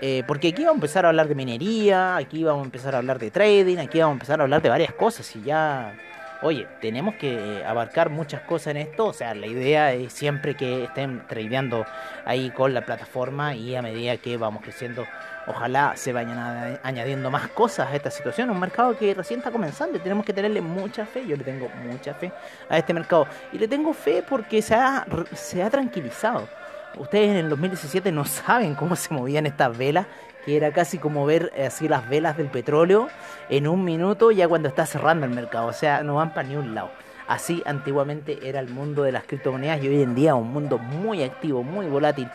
Eh, 0.00 0.22
porque 0.26 0.48
aquí 0.48 0.62
vamos 0.62 0.74
a 0.74 0.78
empezar 0.78 1.04
a 1.06 1.08
hablar 1.08 1.26
de 1.28 1.34
minería, 1.34 2.16
aquí 2.16 2.44
vamos 2.44 2.62
a 2.62 2.64
empezar 2.66 2.94
a 2.94 2.98
hablar 2.98 3.18
de 3.18 3.30
trading, 3.30 3.78
aquí 3.78 3.98
vamos 3.98 4.12
a 4.12 4.16
empezar 4.16 4.40
a 4.40 4.42
hablar 4.44 4.60
de 4.60 4.68
varias 4.68 4.92
cosas 4.92 5.34
y 5.36 5.42
ya 5.42 5.94
oye, 6.42 6.66
tenemos 6.80 7.14
que 7.14 7.64
abarcar 7.66 8.10
muchas 8.10 8.42
cosas 8.42 8.68
en 8.68 8.76
esto, 8.78 9.06
o 9.06 9.12
sea, 9.12 9.34
la 9.34 9.46
idea 9.46 9.92
es 9.92 10.12
siempre 10.12 10.54
que 10.54 10.84
estén 10.84 11.26
tradeando 11.26 11.86
ahí 12.24 12.50
con 12.50 12.74
la 12.74 12.84
plataforma 12.84 13.54
y 13.54 13.74
a 13.74 13.82
medida 13.82 14.16
que 14.16 14.36
vamos 14.36 14.62
creciendo, 14.62 15.06
ojalá 15.46 15.96
se 15.96 16.12
vayan 16.12 16.78
añadiendo 16.82 17.30
más 17.30 17.48
cosas 17.48 17.88
a 17.88 17.96
esta 17.96 18.10
situación, 18.10 18.50
un 18.50 18.60
mercado 18.60 18.96
que 18.96 19.14
recién 19.14 19.40
está 19.40 19.50
comenzando 19.50 19.96
y 19.96 20.00
tenemos 20.00 20.24
que 20.24 20.32
tenerle 20.32 20.60
mucha 20.60 21.06
fe, 21.06 21.26
yo 21.26 21.36
le 21.36 21.44
tengo 21.44 21.68
mucha 21.84 22.14
fe 22.14 22.32
a 22.68 22.78
este 22.78 22.92
mercado 22.92 23.26
y 23.52 23.58
le 23.58 23.68
tengo 23.68 23.92
fe 23.92 24.22
porque 24.28 24.60
se 24.62 24.74
ha, 24.74 25.06
se 25.34 25.62
ha 25.62 25.70
tranquilizado. 25.70 26.48
Ustedes 26.96 27.30
en 27.30 27.36
el 27.36 27.50
2017 27.50 28.10
no 28.10 28.24
saben 28.24 28.74
cómo 28.74 28.96
se 28.96 29.12
movían 29.12 29.46
estas 29.46 29.76
velas 29.76 30.06
que 30.46 30.56
era 30.56 30.72
casi 30.72 30.98
como 30.98 31.26
ver 31.26 31.52
eh, 31.56 31.66
así 31.66 31.88
las 31.88 32.08
velas 32.08 32.36
del 32.36 32.46
petróleo 32.46 33.08
en 33.50 33.66
un 33.66 33.84
minuto 33.84 34.30
ya 34.30 34.48
cuando 34.48 34.68
está 34.68 34.86
cerrando 34.86 35.26
el 35.26 35.32
mercado, 35.32 35.66
o 35.66 35.72
sea, 35.72 36.02
no 36.02 36.14
van 36.14 36.32
para 36.32 36.48
ni 36.48 36.56
un 36.56 36.74
lado. 36.74 36.90
Así 37.26 37.62
antiguamente 37.66 38.38
era 38.48 38.60
el 38.60 38.68
mundo 38.68 39.02
de 39.02 39.10
las 39.10 39.24
criptomonedas 39.24 39.82
y 39.82 39.88
hoy 39.88 40.02
en 40.02 40.14
día 40.14 40.36
un 40.36 40.52
mundo 40.52 40.78
muy 40.78 41.24
activo, 41.24 41.64
muy 41.64 41.86
volátil. 41.86 42.30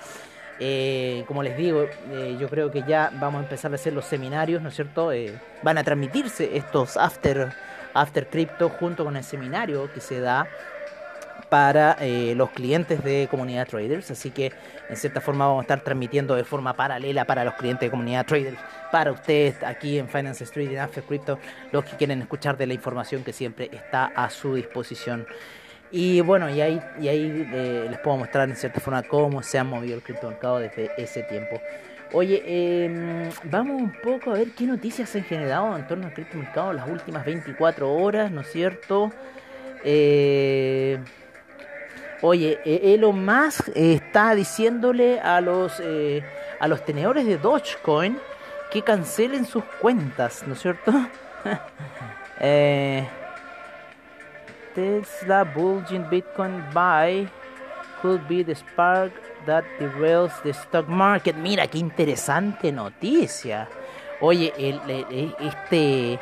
Eh, 0.59 1.23
como 1.27 1.41
les 1.41 1.57
digo, 1.57 1.85
eh, 2.09 2.37
yo 2.37 2.49
creo 2.49 2.69
que 2.69 2.83
ya 2.83 3.09
vamos 3.13 3.39
a 3.39 3.43
empezar 3.43 3.71
a 3.71 3.75
hacer 3.75 3.93
los 3.93 4.05
seminarios, 4.05 4.61
¿no 4.61 4.69
es 4.69 4.75
cierto? 4.75 5.11
van 5.63 5.77
a 5.77 5.83
transmitirse 5.83 6.57
estos 6.57 6.97
after, 6.97 7.53
after 7.93 8.27
crypto 8.29 8.67
junto 8.67 9.05
con 9.05 9.15
el 9.15 9.23
seminario 9.23 9.91
que 9.93 10.01
se 10.01 10.19
da 10.19 10.47
para 11.50 11.98
eh, 12.00 12.33
los 12.36 12.51
clientes 12.51 13.03
de 13.03 13.27
comunidad 13.29 13.67
traders, 13.67 14.12
así 14.12 14.31
que 14.31 14.51
en 14.89 14.95
cierta 14.95 15.21
forma 15.21 15.45
vamos 15.48 15.60
a 15.60 15.63
estar 15.63 15.81
transmitiendo 15.81 16.36
de 16.36 16.43
forma 16.43 16.74
paralela 16.74 17.25
para 17.25 17.43
los 17.43 17.55
clientes 17.55 17.88
de 17.88 17.91
comunidad 17.91 18.25
traders, 18.25 18.57
para 18.91 19.12
ustedes 19.12 19.63
aquí 19.63 20.00
en 20.00 20.07
Finance 20.07 20.43
Street 20.43 20.71
y 20.71 20.77
After 20.77 21.03
Crypto, 21.03 21.39
los 21.71 21.86
que 21.86 21.98
quieren 21.98 22.21
escuchar 22.21 22.57
de 22.57 22.67
la 22.67 22.74
información 22.74 23.24
que 23.24 23.33
siempre 23.33 23.69
está 23.71 24.05
a 24.05 24.29
su 24.29 24.55
disposición. 24.55 25.25
Y 25.91 26.21
bueno, 26.21 26.50
y 26.50 26.62
ahí, 26.62 26.81
y 27.01 27.10
ahí 27.10 27.50
eh, 27.53 27.88
les 27.89 28.00
puedo 28.00 28.17
mostrar 28.17 28.50
en 28.50 28.55
cierta 28.55 28.79
forma 28.79 29.03
cómo 29.03 29.43
se 29.43 29.60
ha 29.60 29.63
movido 29.63 29.95
el 29.95 30.01
criptomercado 30.01 30.60
desde 30.60 30.91
ese 30.98 31.24
tiempo. 31.24 31.60
Oye, 32.13 32.43
em, 32.45 33.29
vamos 33.45 33.81
un 33.81 33.93
poco 34.01 34.31
a 34.31 34.33
ver 34.33 34.51
qué 34.51 34.65
noticias 34.65 35.10
se 35.10 35.19
han 35.19 35.24
generado 35.25 35.77
en 35.77 35.88
torno 35.88 36.07
al 36.07 36.13
criptomercado 36.13 36.74
las 36.74 36.89
últimas 36.89 37.25
24 37.25 37.89
horas, 37.89 38.31
¿no 38.31 38.41
es 38.41 38.51
cierto? 38.51 39.12
Eh, 39.83 41.00
Oye, 42.21 42.59
e-, 42.65 42.93
Elon 42.93 43.25
Musk 43.25 43.69
está 43.75 44.35
diciéndole 44.35 45.19
a 45.19 45.41
los, 45.41 45.79
eh, 45.79 46.23
a 46.59 46.67
los 46.67 46.85
tenedores 46.85 47.25
de 47.25 47.37
Dogecoin 47.37 48.17
que 48.71 48.83
cancelen 48.83 49.45
sus 49.45 49.63
cuentas, 49.81 50.43
¿no 50.47 50.53
es 50.53 50.61
cierto? 50.61 50.93
eh, 52.39 53.07
Tesla 54.73 55.43
bulging 55.43 56.09
Bitcoin 56.09 56.63
buy 56.73 57.27
could 58.01 58.21
be 58.27 58.43
the 58.43 58.55
spark 58.55 59.11
that 59.45 59.63
derails 59.79 60.31
the 60.43 60.51
stock 60.51 60.87
market. 60.87 61.35
Mira 61.35 61.67
qué 61.67 61.79
interesante 61.79 62.71
noticia. 62.71 63.67
Oye, 64.21 64.53
el, 64.57 64.79
este, 65.39 66.19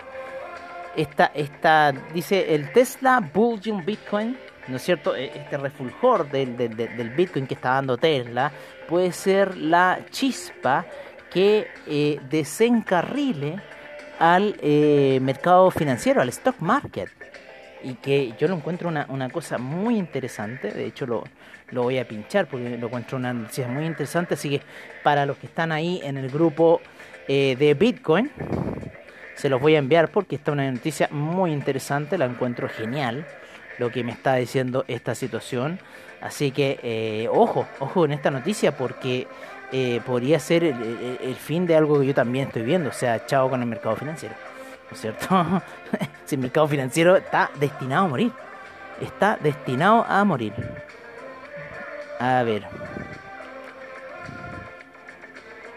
dice 2.13 2.56
el 2.56 2.72
Tesla 2.72 3.20
bulging 3.20 3.86
Bitcoin 3.86 4.38
¿no 4.70 4.78
es 4.78 4.84
cierto? 4.84 5.16
E, 5.16 5.26
este 5.36 5.58
refulgor 5.58 6.30
del, 6.30 6.56
del, 6.58 7.10
Bitcoin 7.10 7.48
que 7.48 7.56
está 7.56 7.74
dando 7.74 7.98
Tesla 7.98 8.52
puede 8.88 9.12
ser 9.12 9.58
la 9.58 10.00
chispa 10.10 10.86
que 11.32 11.68
eh, 11.88 12.20
desencarrile 12.30 13.62
al 14.20 14.56
eh, 14.62 15.20
mercado 15.22 15.72
financiero, 15.72 16.22
al 16.22 16.30
stock 16.30 16.60
market. 16.60 17.10
Y 17.82 17.94
que 17.96 18.34
yo 18.38 18.48
lo 18.50 18.56
encuentro 18.56 18.90
una, 18.90 19.06
una 19.08 19.30
cosa 19.30 19.58
muy 19.58 19.98
interesante, 19.98 20.72
de 20.72 20.86
hecho 20.86 21.06
lo, 21.06 21.24
lo 21.72 21.84
voy 21.84 21.98
a 21.98 22.08
pinchar 22.08 22.48
porque 22.48 22.78
lo 22.78 22.88
encuentro 22.88 23.18
una 23.18 23.34
noticia 23.34 23.68
muy 23.68 23.86
interesante, 23.86 24.34
así 24.34 24.50
que 24.50 24.62
para 25.02 25.26
los 25.26 25.38
que 25.38 25.48
están 25.48 25.72
ahí 25.72 26.02
en 26.04 26.18
el 26.18 26.30
grupo 26.30 26.82
eh, 27.28 27.56
de 27.58 27.74
Bitcoin, 27.76 28.32
se 29.36 29.48
los 29.48 29.62
voy 29.62 29.76
a 29.76 29.80
enviar 29.80 30.10
porque 30.10 30.36
esta 30.36 30.52
es 30.52 30.54
una 30.54 30.70
noticia 30.70 31.08
muy 31.12 31.54
interesante, 31.54 32.18
la 32.18 32.26
encuentro 32.26 32.68
genial 32.68 33.26
lo 33.80 33.90
que 33.90 34.04
me 34.04 34.12
está 34.12 34.36
diciendo 34.36 34.86
esta 34.88 35.16
situación. 35.16 35.80
Así 36.22 36.52
que 36.52 36.80
eh, 36.84 37.30
ojo, 37.32 37.68
ojo 37.80 38.06
en 38.06 38.12
esta 38.12 38.30
noticia 38.30 38.76
porque 38.76 39.28
eh, 39.72 40.02
podría 40.06 40.40
ser 40.40 40.64
el, 40.64 41.36
fin 41.36 41.66
de 41.66 41.76
algo 41.76 42.00
que 42.00 42.08
yo 42.08 42.14
también 42.14 42.48
estoy 42.48 42.64
viendo. 42.64 42.90
O 42.90 42.94
sea, 42.94 43.26
chao 43.26 43.50
con 43.50 43.62
el 43.62 43.68
mercado 43.68 43.96
financiero. 43.96 44.36
¿No 44.90 44.96
es 44.96 45.02
cierto? 45.02 45.28
si 46.26 46.36
el 46.36 46.42
mercado 46.42 46.68
financiero 46.68 47.16
está 47.16 47.50
destinado 47.60 48.06
a 48.06 48.08
morir. 48.10 48.32
Está 49.02 49.38
destinado 49.42 50.06
a 50.08 50.24
morir. 50.26 50.54
A 52.20 52.44
ver. 52.44 52.64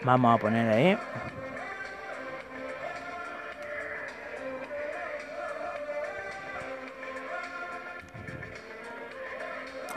Vamos 0.03 0.35
a 0.35 0.37
poner 0.37 0.69
ahí. 0.69 0.97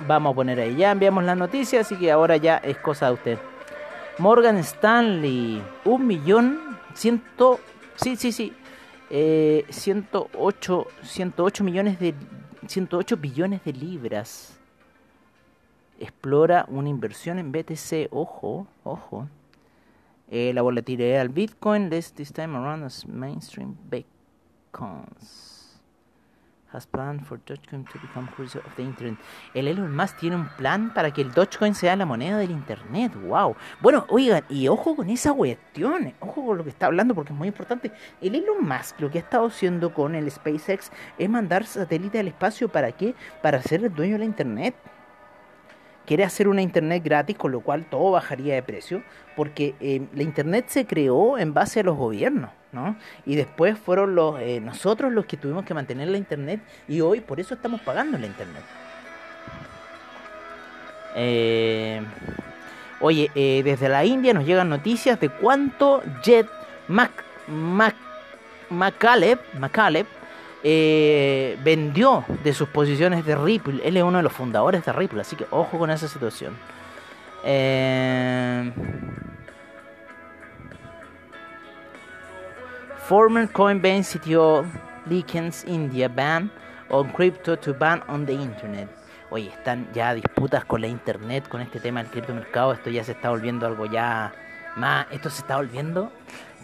Vamos 0.06 0.32
a 0.32 0.34
poner 0.36 0.60
ahí. 0.60 0.76
Ya 0.76 0.92
enviamos 0.92 1.24
la 1.24 1.34
noticia, 1.34 1.80
así 1.80 1.96
que 1.96 2.12
ahora 2.12 2.36
ya 2.36 2.58
es 2.58 2.76
cosa 2.78 3.06
de 3.06 3.12
usted. 3.12 3.38
Morgan 4.18 4.56
Stanley, 4.58 5.62
un 5.84 6.06
millón 6.06 6.60
ciento, 6.94 7.60
sí, 7.96 8.16
sí, 8.16 8.32
sí, 8.32 8.52
eh, 9.10 9.66
108, 9.68 10.86
108 11.02 11.64
millones 11.64 11.98
de, 11.98 12.14
108 12.66 13.16
billones 13.16 13.64
de 13.64 13.72
libras. 13.72 14.58
Explora 15.98 16.66
una 16.68 16.88
inversión 16.88 17.38
en 17.38 17.52
BTC, 17.52 18.08
ojo, 18.10 18.66
ojo. 18.84 19.28
Eh, 20.30 20.52
la 20.54 20.62
volatilidad 20.62 21.18
del 21.18 21.28
Bitcoin, 21.28 21.90
this, 21.90 22.12
this 22.12 22.32
time 22.32 22.56
around 22.56 22.84
as 22.84 23.06
mainstream 23.06 23.76
Bitcoins 23.90 25.55
El 29.54 29.68
Elon 29.68 29.96
Musk 29.96 30.18
tiene 30.18 30.36
un 30.36 30.48
plan 30.56 30.92
para 30.92 31.10
que 31.10 31.22
el 31.22 31.32
Dogecoin 31.32 31.74
sea 31.74 31.96
la 31.96 32.06
moneda 32.06 32.38
del 32.38 32.50
internet. 32.50 33.12
Wow. 33.14 33.56
Bueno, 33.80 34.04
oigan, 34.08 34.44
y 34.48 34.68
ojo 34.68 34.96
con 34.96 35.08
esa 35.08 35.32
cuestión, 35.32 36.14
ojo 36.20 36.46
con 36.46 36.58
lo 36.58 36.64
que 36.64 36.70
está 36.70 36.86
hablando 36.86 37.14
porque 37.14 37.32
es 37.32 37.38
muy 37.38 37.48
importante. 37.48 37.92
El 38.20 38.34
Elon 38.34 38.66
Musk 38.66 39.00
lo 39.00 39.10
que 39.10 39.18
ha 39.18 39.22
estado 39.22 39.46
haciendo 39.46 39.94
con 39.94 40.14
el 40.14 40.30
SpaceX 40.30 40.90
es 41.18 41.28
mandar 41.28 41.64
satélites 41.64 42.20
al 42.20 42.28
espacio 42.28 42.68
para 42.68 42.92
qué? 42.92 43.14
Para 43.42 43.62
ser 43.62 43.84
el 43.84 43.94
dueño 43.94 44.14
de 44.14 44.18
la 44.20 44.24
internet. 44.24 44.74
Quiere 46.06 46.24
hacer 46.24 46.48
una 46.48 46.62
internet 46.62 47.02
gratis, 47.04 47.36
con 47.36 47.52
lo 47.52 47.60
cual 47.60 47.84
todo 47.84 48.12
bajaría 48.12 48.54
de 48.54 48.62
precio, 48.62 49.02
porque 49.34 49.74
eh, 49.80 50.02
la 50.14 50.22
internet 50.22 50.66
se 50.68 50.86
creó 50.86 51.36
en 51.36 51.52
base 51.52 51.80
a 51.80 51.82
los 51.82 51.96
gobiernos, 51.96 52.50
¿no? 52.72 52.96
Y 53.26 53.34
después 53.34 53.78
fueron 53.78 54.14
los 54.14 54.40
eh, 54.40 54.60
nosotros 54.60 55.12
los 55.12 55.26
que 55.26 55.36
tuvimos 55.36 55.64
que 55.64 55.74
mantener 55.74 56.08
la 56.08 56.16
internet 56.16 56.60
y 56.88 57.00
hoy 57.00 57.20
por 57.20 57.40
eso 57.40 57.54
estamos 57.54 57.80
pagando 57.80 58.16
la 58.16 58.26
internet. 58.26 58.62
Eh, 61.16 62.02
oye, 63.00 63.30
desde 63.34 63.88
la 63.88 64.04
India 64.04 64.32
nos 64.34 64.46
llegan 64.46 64.68
noticias 64.68 65.18
de 65.18 65.28
cuánto 65.28 66.02
Jet 66.22 66.46
Mac, 66.88 67.10
Mac, 67.48 67.94
Macaleb 68.70 70.06
eh, 70.68 71.56
vendió 71.62 72.24
de 72.42 72.52
sus 72.52 72.68
posiciones 72.68 73.24
de 73.24 73.36
Ripple. 73.36 73.80
Él 73.84 73.96
es 73.96 74.02
uno 74.02 74.16
de 74.16 74.24
los 74.24 74.32
fundadores 74.32 74.84
de 74.84 74.92
Ripple, 74.92 75.20
así 75.20 75.36
que 75.36 75.46
ojo 75.52 75.78
con 75.78 75.90
esa 75.90 76.08
situación. 76.08 76.56
Eh, 77.44 78.72
former 83.06 83.48
Coinbase 83.52 84.18
CTO 84.18 84.64
Likens 85.08 85.64
India 85.68 86.08
ban 86.08 86.50
on 86.88 87.10
crypto 87.12 87.56
to 87.56 87.72
ban 87.72 88.02
on 88.08 88.26
the 88.26 88.32
internet. 88.32 88.88
Oye, 89.30 89.50
están 89.50 89.88
ya 89.92 90.14
disputas 90.14 90.64
con 90.64 90.80
la 90.80 90.88
internet, 90.88 91.46
con 91.48 91.60
este 91.60 91.78
tema 91.78 92.02
del 92.02 92.10
criptomercado. 92.10 92.72
Esto 92.72 92.90
ya 92.90 93.04
se 93.04 93.12
está 93.12 93.30
volviendo 93.30 93.68
algo 93.68 93.86
ya 93.86 94.32
más. 94.74 95.06
Esto 95.12 95.30
se 95.30 95.42
está 95.42 95.58
volviendo 95.58 96.10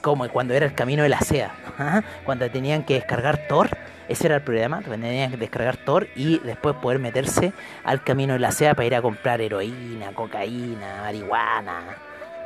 como 0.03 0.29
cuando 0.29 0.53
era 0.53 0.67
el 0.67 0.75
camino 0.75 1.03
de 1.03 1.09
la 1.09 1.21
SEA, 1.21 1.55
¿ah? 1.79 2.03
cuando 2.25 2.51
tenían 2.51 2.85
que 2.85 2.95
descargar 2.95 3.47
Tor, 3.49 3.71
ese 4.09 4.27
era 4.27 4.37
el 4.37 4.43
problema, 4.43 4.83
tenían 4.83 5.31
que 5.31 5.37
descargar 5.39 5.79
Tor 5.79 6.09
y 6.15 6.39
después 6.41 6.75
poder 6.77 6.99
meterse 6.99 7.53
al 7.85 8.03
camino 8.03 8.35
de 8.35 8.41
la 8.41 8.51
SEA 8.51 8.75
para 8.75 8.87
ir 8.87 8.95
a 8.97 9.01
comprar 9.01 9.41
heroína, 9.41 10.13
cocaína, 10.13 11.03
marihuana, 11.03 11.81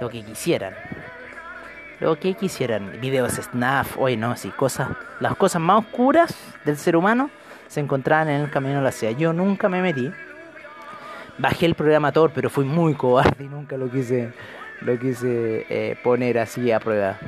lo 0.00 0.08
que 0.08 0.22
quisieran. 0.22 0.74
Lo 1.98 2.20
que 2.20 2.34
quisieran, 2.34 3.00
videos 3.00 3.32
snaf, 3.32 3.96
oye 3.96 4.18
no, 4.18 4.36
sí, 4.36 4.50
cosas, 4.50 4.90
las 5.18 5.34
cosas 5.34 5.62
más 5.62 5.78
oscuras 5.78 6.36
del 6.66 6.76
ser 6.76 6.94
humano 6.94 7.30
se 7.68 7.80
encontraban 7.80 8.28
en 8.28 8.42
el 8.42 8.50
camino 8.50 8.76
de 8.76 8.82
la 8.82 8.92
SEA. 8.92 9.12
Yo 9.12 9.32
nunca 9.32 9.70
me 9.70 9.80
metí, 9.80 10.12
bajé 11.38 11.64
el 11.64 11.74
programa 11.74 12.12
Tor, 12.12 12.32
pero 12.34 12.50
fui 12.50 12.66
muy 12.66 12.94
cobarde 12.94 13.44
y 13.44 13.48
nunca 13.48 13.78
lo 13.78 13.90
quise 13.90 14.30
lo 14.80 14.98
quise 14.98 15.66
eh, 15.68 15.96
poner 16.02 16.38
así 16.38 16.70
a 16.70 16.80
prueba. 16.80 17.18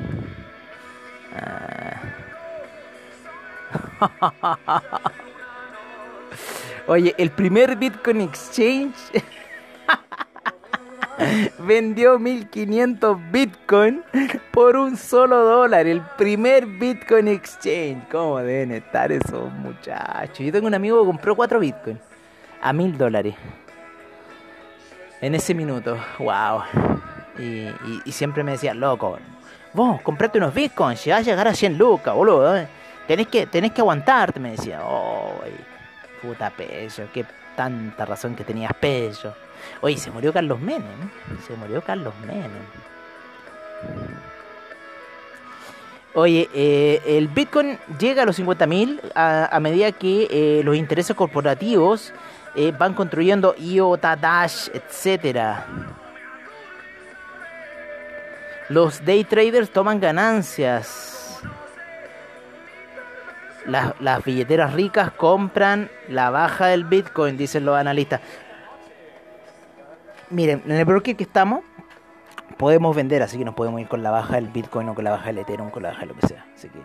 Oye, 6.87 7.13
el 7.17 7.31
primer 7.31 7.75
Bitcoin 7.75 8.21
Exchange 8.21 8.95
vendió 11.59 12.17
1500 12.17 13.17
Bitcoin 13.31 14.03
por 14.51 14.75
un 14.75 14.97
solo 14.97 15.43
dólar. 15.43 15.87
El 15.87 16.01
primer 16.17 16.65
Bitcoin 16.65 17.27
Exchange. 17.27 18.07
¿Cómo 18.11 18.39
deben 18.39 18.71
estar 18.71 19.11
esos 19.11 19.51
muchachos? 19.53 20.39
Yo 20.39 20.51
tengo 20.51 20.67
un 20.67 20.73
amigo 20.73 21.01
que 21.01 21.07
compró 21.07 21.35
4 21.35 21.59
Bitcoin 21.59 21.99
a 22.61 22.73
1000 22.73 22.97
dólares. 22.97 23.35
En 25.21 25.35
ese 25.35 25.53
minuto. 25.53 25.97
Wow. 26.17 26.63
Y, 27.37 28.11
siempre 28.11 28.43
me 28.43 28.53
decía, 28.53 28.73
loco, 28.73 29.17
vos 29.73 30.01
comprate 30.01 30.37
unos 30.37 30.53
bitcoins 30.53 31.05
y 31.07 31.11
vas 31.11 31.19
a 31.19 31.23
llegar 31.23 31.47
a 31.47 31.53
100 31.53 31.77
lucas, 31.77 32.13
boludo. 32.13 32.57
¿eh? 32.57 32.67
Tenés, 33.09 33.27
que, 33.27 33.47
tenés 33.47 33.71
que 33.71 33.81
aguantarte, 33.81 34.39
me 34.39 34.51
decía. 34.51 34.81
Oh, 34.83 35.41
puta 36.21 36.51
peso, 36.51 37.05
qué 37.11 37.25
tanta 37.55 38.05
razón 38.05 38.35
que 38.35 38.43
tenías 38.43 38.71
peso. 38.75 39.33
Oye, 39.81 39.97
se 39.97 40.11
murió 40.11 40.31
Carlos 40.31 40.59
Menem. 40.59 41.09
Se 41.47 41.55
murió 41.55 41.81
Carlos 41.81 42.13
Menem. 42.23 42.51
Oye, 46.13 46.51
eh, 46.53 47.01
el 47.03 47.29
Bitcoin 47.29 47.79
llega 47.97 48.21
a 48.21 48.25
los 48.27 48.39
50.000 48.39 48.99
a, 49.15 49.55
a 49.55 49.59
medida 49.59 49.91
que 49.91 50.27
eh, 50.29 50.61
los 50.63 50.75
intereses 50.75 51.15
corporativos 51.15 52.13
van 52.77 52.93
construyendo 52.93 53.55
IOTA 53.57 54.17
Dash, 54.17 54.69
etcétera. 54.71 55.65
Los 58.67 59.03
day 59.03 59.23
traders 59.23 59.71
toman 59.71 59.99
ganancias. 59.99 61.18
Las, 63.69 64.23
billeteras 64.23 64.73
ricas 64.73 65.11
compran 65.11 65.89
la 66.07 66.29
baja 66.29 66.67
del 66.67 66.85
Bitcoin, 66.85 67.37
dicen 67.37 67.65
los 67.65 67.77
analistas. 67.77 68.21
Miren, 70.29 70.61
en 70.65 70.71
el 70.71 70.85
broker 70.85 71.15
que 71.15 71.23
estamos, 71.23 71.61
podemos 72.57 72.95
vender, 72.95 73.21
así 73.23 73.37
que 73.37 73.45
nos 73.45 73.55
podemos 73.55 73.79
ir 73.81 73.87
con 73.87 74.03
la 74.03 74.11
baja 74.11 74.35
del 74.35 74.47
Bitcoin 74.47 74.89
o 74.89 74.95
con 74.95 75.03
la 75.03 75.11
baja 75.11 75.27
del 75.27 75.39
Ethereum, 75.39 75.69
con 75.69 75.83
la 75.83 75.89
baja 75.89 76.01
de 76.01 76.07
lo 76.07 76.15
que 76.15 76.27
sea. 76.27 76.45
Así 76.55 76.69
que 76.69 76.79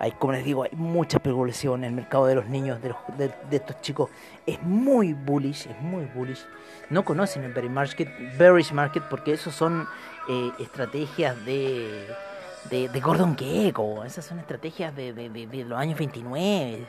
hay, 0.00 0.12
como 0.12 0.32
les 0.32 0.44
digo, 0.44 0.62
hay 0.62 0.70
mucha 0.72 1.16
especulación 1.16 1.82
en 1.82 1.90
el 1.90 1.96
mercado 1.96 2.26
de 2.26 2.36
los 2.36 2.46
niños, 2.46 2.80
de, 2.80 2.94
de, 3.18 3.56
estos 3.56 3.80
chicos. 3.80 4.10
Es 4.46 4.62
muy 4.62 5.12
bullish, 5.12 5.66
es 5.66 5.80
muy 5.80 6.04
bullish. 6.04 6.44
No 6.88 7.04
conocen 7.04 7.42
el 7.44 7.52
bearish 7.52 7.70
market, 7.70 8.38
bearish 8.38 8.72
market 8.72 9.02
porque 9.10 9.32
esos 9.32 9.54
son 9.54 9.88
eh, 10.28 10.52
estrategias 10.60 11.44
de, 11.44 12.06
de, 12.70 13.00
Gordon 13.00 13.36
Gecko. 13.36 14.04
Esas 14.04 14.24
son 14.24 14.38
estrategias 14.38 14.94
de, 14.94 15.12
de, 15.12 15.64
los 15.64 15.78
años 15.78 15.98
29. 15.98 16.86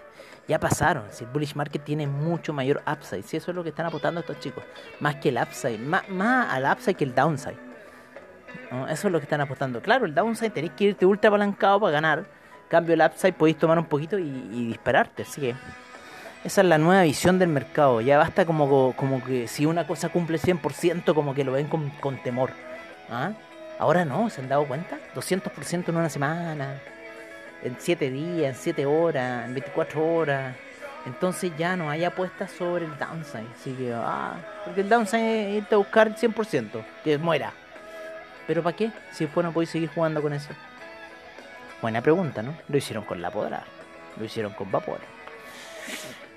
Ya 0.48 0.60
pasaron. 0.60 1.06
Si 1.12 1.24
el 1.24 1.30
bullish 1.30 1.56
market 1.56 1.84
tiene 1.84 2.08
mucho 2.08 2.54
mayor 2.54 2.82
upside. 2.92 3.24
Si 3.24 3.38
eso 3.38 3.52
es 3.52 3.56
lo 3.56 3.64
que 3.64 3.70
están 3.70 3.86
apostando 3.86 4.20
estos 4.22 4.40
chicos. 4.40 4.64
Más 5.00 5.16
que 5.16 5.30
el 5.30 5.38
upside. 5.38 5.80
Más, 5.80 6.08
más 6.10 6.54
al 6.54 6.72
upside 6.72 6.96
que 6.96 7.04
el 7.04 7.16
downside. 7.16 7.58
Eso 8.90 9.08
es 9.08 9.12
lo 9.12 9.20
que 9.20 9.24
están 9.24 9.42
apostando. 9.42 9.82
Claro, 9.82 10.06
el 10.06 10.14
downside 10.14 10.52
tenéis 10.52 10.74
que 10.74 10.86
irte 10.86 11.06
ultra 11.06 11.30
apalancado 11.30 11.80
para 11.80 11.92
ganar. 11.92 12.26
Cambio 12.68 12.94
el 12.94 13.02
upside, 13.02 13.34
podéis 13.34 13.58
tomar 13.58 13.80
un 13.80 13.86
poquito 13.86 14.18
y, 14.20 14.68
dispararte. 14.68 15.24
Así 15.24 15.42
que 15.42 15.56
esa 16.44 16.62
es 16.62 16.68
la 16.68 16.78
nueva 16.78 17.04
visión 17.04 17.40
del 17.40 17.50
mercado. 17.50 18.02
Ya 18.02 18.18
basta 18.18 18.46
como, 18.46 18.94
como 18.96 19.24
que 19.24 19.48
si 19.48 19.66
una 19.66 19.88
cosa 19.88 20.10
cumple 20.10 20.38
100%, 20.38 21.14
como 21.14 21.34
que 21.34 21.44
lo 21.44 21.52
ven 21.54 21.68
con, 21.68 21.90
con 22.02 22.22
temor. 22.22 22.52
¿Ah? 23.10 23.32
Ahora 23.80 24.04
no, 24.04 24.30
¿se 24.30 24.42
han 24.42 24.50
dado 24.50 24.68
cuenta? 24.68 25.00
200% 25.16 25.88
en 25.88 25.96
una 25.96 26.10
semana, 26.10 26.82
en 27.64 27.78
7 27.80 28.12
días, 28.12 28.56
en 28.56 28.62
7 28.62 28.86
horas, 28.86 29.46
en 29.46 29.54
24 29.54 30.06
horas. 30.06 30.56
Entonces 31.06 31.54
ya 31.58 31.78
no 31.78 31.90
hay 31.90 32.04
apuestas 32.04 32.52
sobre 32.52 32.86
el 32.86 32.98
downside. 32.98 33.48
Así 33.56 33.72
que, 33.74 33.94
ah, 33.96 34.36
porque 34.66 34.82
el 34.82 34.90
downside 34.90 35.50
es 35.50 35.58
irte 35.64 35.76
a 35.76 35.78
buscar 35.78 36.08
el 36.08 36.16
100%, 36.16 36.84
que 37.06 37.18
muera. 37.18 37.54
¿Pero 38.48 38.62
para 38.62 38.76
qué? 38.76 38.92
Si 39.14 39.24
después 39.24 39.46
no 39.46 39.54
podéis 39.54 39.70
seguir 39.70 39.90
jugando 39.90 40.22
con 40.22 40.34
eso. 40.34 40.50
Buena 41.82 42.02
pregunta, 42.02 42.44
¿no? 42.44 42.54
Lo 42.68 42.78
hicieron 42.78 43.06
con 43.06 43.22
la 43.22 43.32
podra, 43.32 43.64
lo 44.18 44.26
hicieron 44.26 44.52
con 44.52 44.70
vapor. 44.70 45.00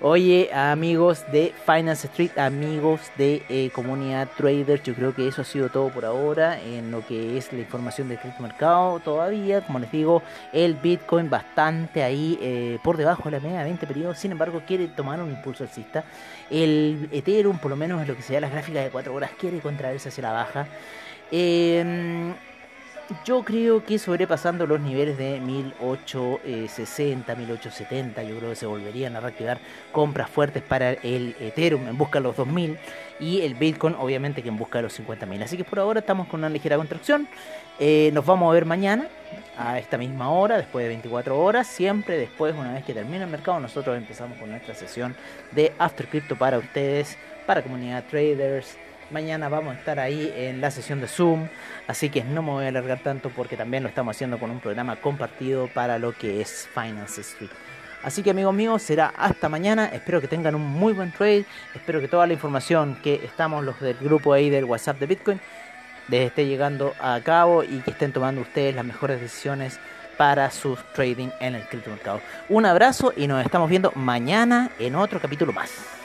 Oye, 0.01 0.49
amigos 0.53 1.23
de 1.31 1.53
Finance 1.65 2.07
Street, 2.07 2.37
amigos 2.37 2.99
de 3.17 3.41
eh, 3.47 3.69
Comunidad 3.73 4.27
Traders, 4.35 4.83
yo 4.83 4.93
creo 4.95 5.15
que 5.15 5.27
eso 5.27 5.43
ha 5.43 5.45
sido 5.45 5.69
todo 5.69 5.89
por 5.89 6.03
ahora 6.03 6.59
en 6.59 6.91
lo 6.91 7.05
que 7.05 7.37
es 7.37 7.53
la 7.53 7.59
información 7.59 8.09
del 8.09 8.19
criptomercado. 8.19 8.99
Todavía, 8.99 9.61
como 9.65 9.79
les 9.79 9.91
digo, 9.91 10.21
el 10.51 10.73
Bitcoin 10.73 11.29
bastante 11.29 12.03
ahí 12.03 12.37
eh, 12.41 12.79
por 12.83 12.97
debajo 12.97 13.23
de 13.25 13.31
la 13.31 13.39
media 13.39 13.59
de 13.59 13.65
20 13.65 13.87
periodos, 13.87 14.17
sin 14.17 14.33
embargo, 14.33 14.61
quiere 14.67 14.87
tomar 14.87 15.21
un 15.21 15.29
impulso 15.29 15.63
alcista. 15.63 16.03
El 16.49 17.07
Ethereum, 17.11 17.57
por 17.59 17.71
lo 17.71 17.77
menos 17.77 18.01
en 18.01 18.07
lo 18.07 18.15
que 18.15 18.23
sea 18.23 18.41
las 18.41 18.51
gráficas 18.51 18.83
de 18.83 18.89
4 18.89 19.13
horas, 19.13 19.31
quiere 19.39 19.59
contraerse 19.59 20.09
hacia 20.09 20.23
la 20.23 20.33
baja. 20.33 20.67
Eh, 21.31 22.33
yo 23.25 23.43
creo 23.43 23.83
que 23.83 23.99
sobrepasando 23.99 24.65
los 24.65 24.79
niveles 24.79 25.17
de 25.17 25.39
1860, 25.39 27.35
1870, 27.35 28.23
yo 28.23 28.37
creo 28.37 28.49
que 28.49 28.55
se 28.55 28.65
volverían 28.65 29.15
a 29.15 29.19
reactivar 29.19 29.59
compras 29.91 30.29
fuertes 30.29 30.63
para 30.63 30.91
el 30.91 31.35
Ethereum 31.39 31.87
en 31.87 31.97
busca 31.97 32.19
de 32.19 32.23
los 32.23 32.37
2000 32.37 32.77
y 33.19 33.41
el 33.41 33.55
Bitcoin 33.55 33.95
obviamente 33.99 34.41
que 34.41 34.49
en 34.49 34.57
busca 34.57 34.79
de 34.79 34.83
los 34.83 34.99
50.000. 34.99 35.43
Así 35.43 35.57
que 35.57 35.63
por 35.63 35.79
ahora 35.79 35.99
estamos 35.99 36.27
con 36.27 36.39
una 36.39 36.49
ligera 36.49 36.77
contracción. 36.77 37.27
Eh, 37.79 38.11
nos 38.13 38.25
vamos 38.25 38.49
a 38.49 38.53
ver 38.53 38.65
mañana 38.65 39.07
a 39.57 39.79
esta 39.79 39.97
misma 39.97 40.31
hora, 40.31 40.57
después 40.57 40.83
de 40.83 40.89
24 40.89 41.39
horas. 41.39 41.67
Siempre 41.67 42.17
después, 42.17 42.55
una 42.55 42.73
vez 42.73 42.83
que 42.83 42.93
termine 42.93 43.23
el 43.23 43.29
mercado, 43.29 43.59
nosotros 43.59 43.97
empezamos 43.97 44.37
con 44.37 44.49
nuestra 44.49 44.75
sesión 44.75 45.15
de 45.51 45.73
After 45.77 46.07
Crypto 46.07 46.35
para 46.35 46.57
ustedes, 46.57 47.17
para 47.45 47.61
comunidad 47.61 48.03
traders 48.09 48.77
Mañana 49.13 49.47
vamos 49.47 49.75
a 49.75 49.77
estar 49.77 49.99
ahí 49.99 50.33
en 50.35 50.59
la 50.59 50.71
sesión 50.71 50.99
de 50.99 51.07
Zoom, 51.07 51.47
así 51.87 52.09
que 52.09 52.23
no 52.23 52.41
me 52.41 52.49
voy 52.49 52.65
a 52.65 52.69
alargar 52.69 52.97
tanto 53.03 53.29
porque 53.29 53.55
también 53.55 53.83
lo 53.83 53.89
estamos 53.89 54.15
haciendo 54.15 54.39
con 54.39 54.49
un 54.49 54.59
programa 54.59 54.95
compartido 54.95 55.67
para 55.67 55.99
lo 55.99 56.13
que 56.13 56.41
es 56.41 56.67
Finance 56.73 57.21
Street. 57.21 57.51
Así 58.01 58.23
que 58.23 58.31
amigos 58.31 58.55
míos, 58.55 58.81
será 58.81 59.13
hasta 59.15 59.49
mañana. 59.49 59.85
Espero 59.85 60.19
que 60.19 60.27
tengan 60.27 60.55
un 60.55 60.65
muy 60.65 60.93
buen 60.93 61.11
trade. 61.11 61.45
Espero 61.75 62.01
que 62.01 62.07
toda 62.07 62.25
la 62.25 62.33
información 62.33 62.97
que 63.03 63.23
estamos 63.23 63.63
los 63.63 63.79
del 63.79 63.97
grupo 63.97 64.33
ahí 64.33 64.49
del 64.49 64.65
WhatsApp 64.65 64.97
de 64.97 65.05
Bitcoin 65.05 65.39
les 66.07 66.25
esté 66.25 66.47
llegando 66.47 66.95
a 66.99 67.19
cabo 67.23 67.63
y 67.63 67.81
que 67.81 67.91
estén 67.91 68.13
tomando 68.13 68.41
ustedes 68.41 68.73
las 68.73 68.83
mejores 68.83 69.21
decisiones 69.21 69.79
para 70.17 70.49
su 70.49 70.75
trading 70.95 71.29
en 71.39 71.53
el 71.53 71.61
criptomercado. 71.67 72.19
Un 72.49 72.65
abrazo 72.65 73.13
y 73.15 73.27
nos 73.27 73.45
estamos 73.45 73.69
viendo 73.69 73.91
mañana 73.93 74.71
en 74.79 74.95
otro 74.95 75.19
capítulo 75.21 75.53
más. 75.53 76.02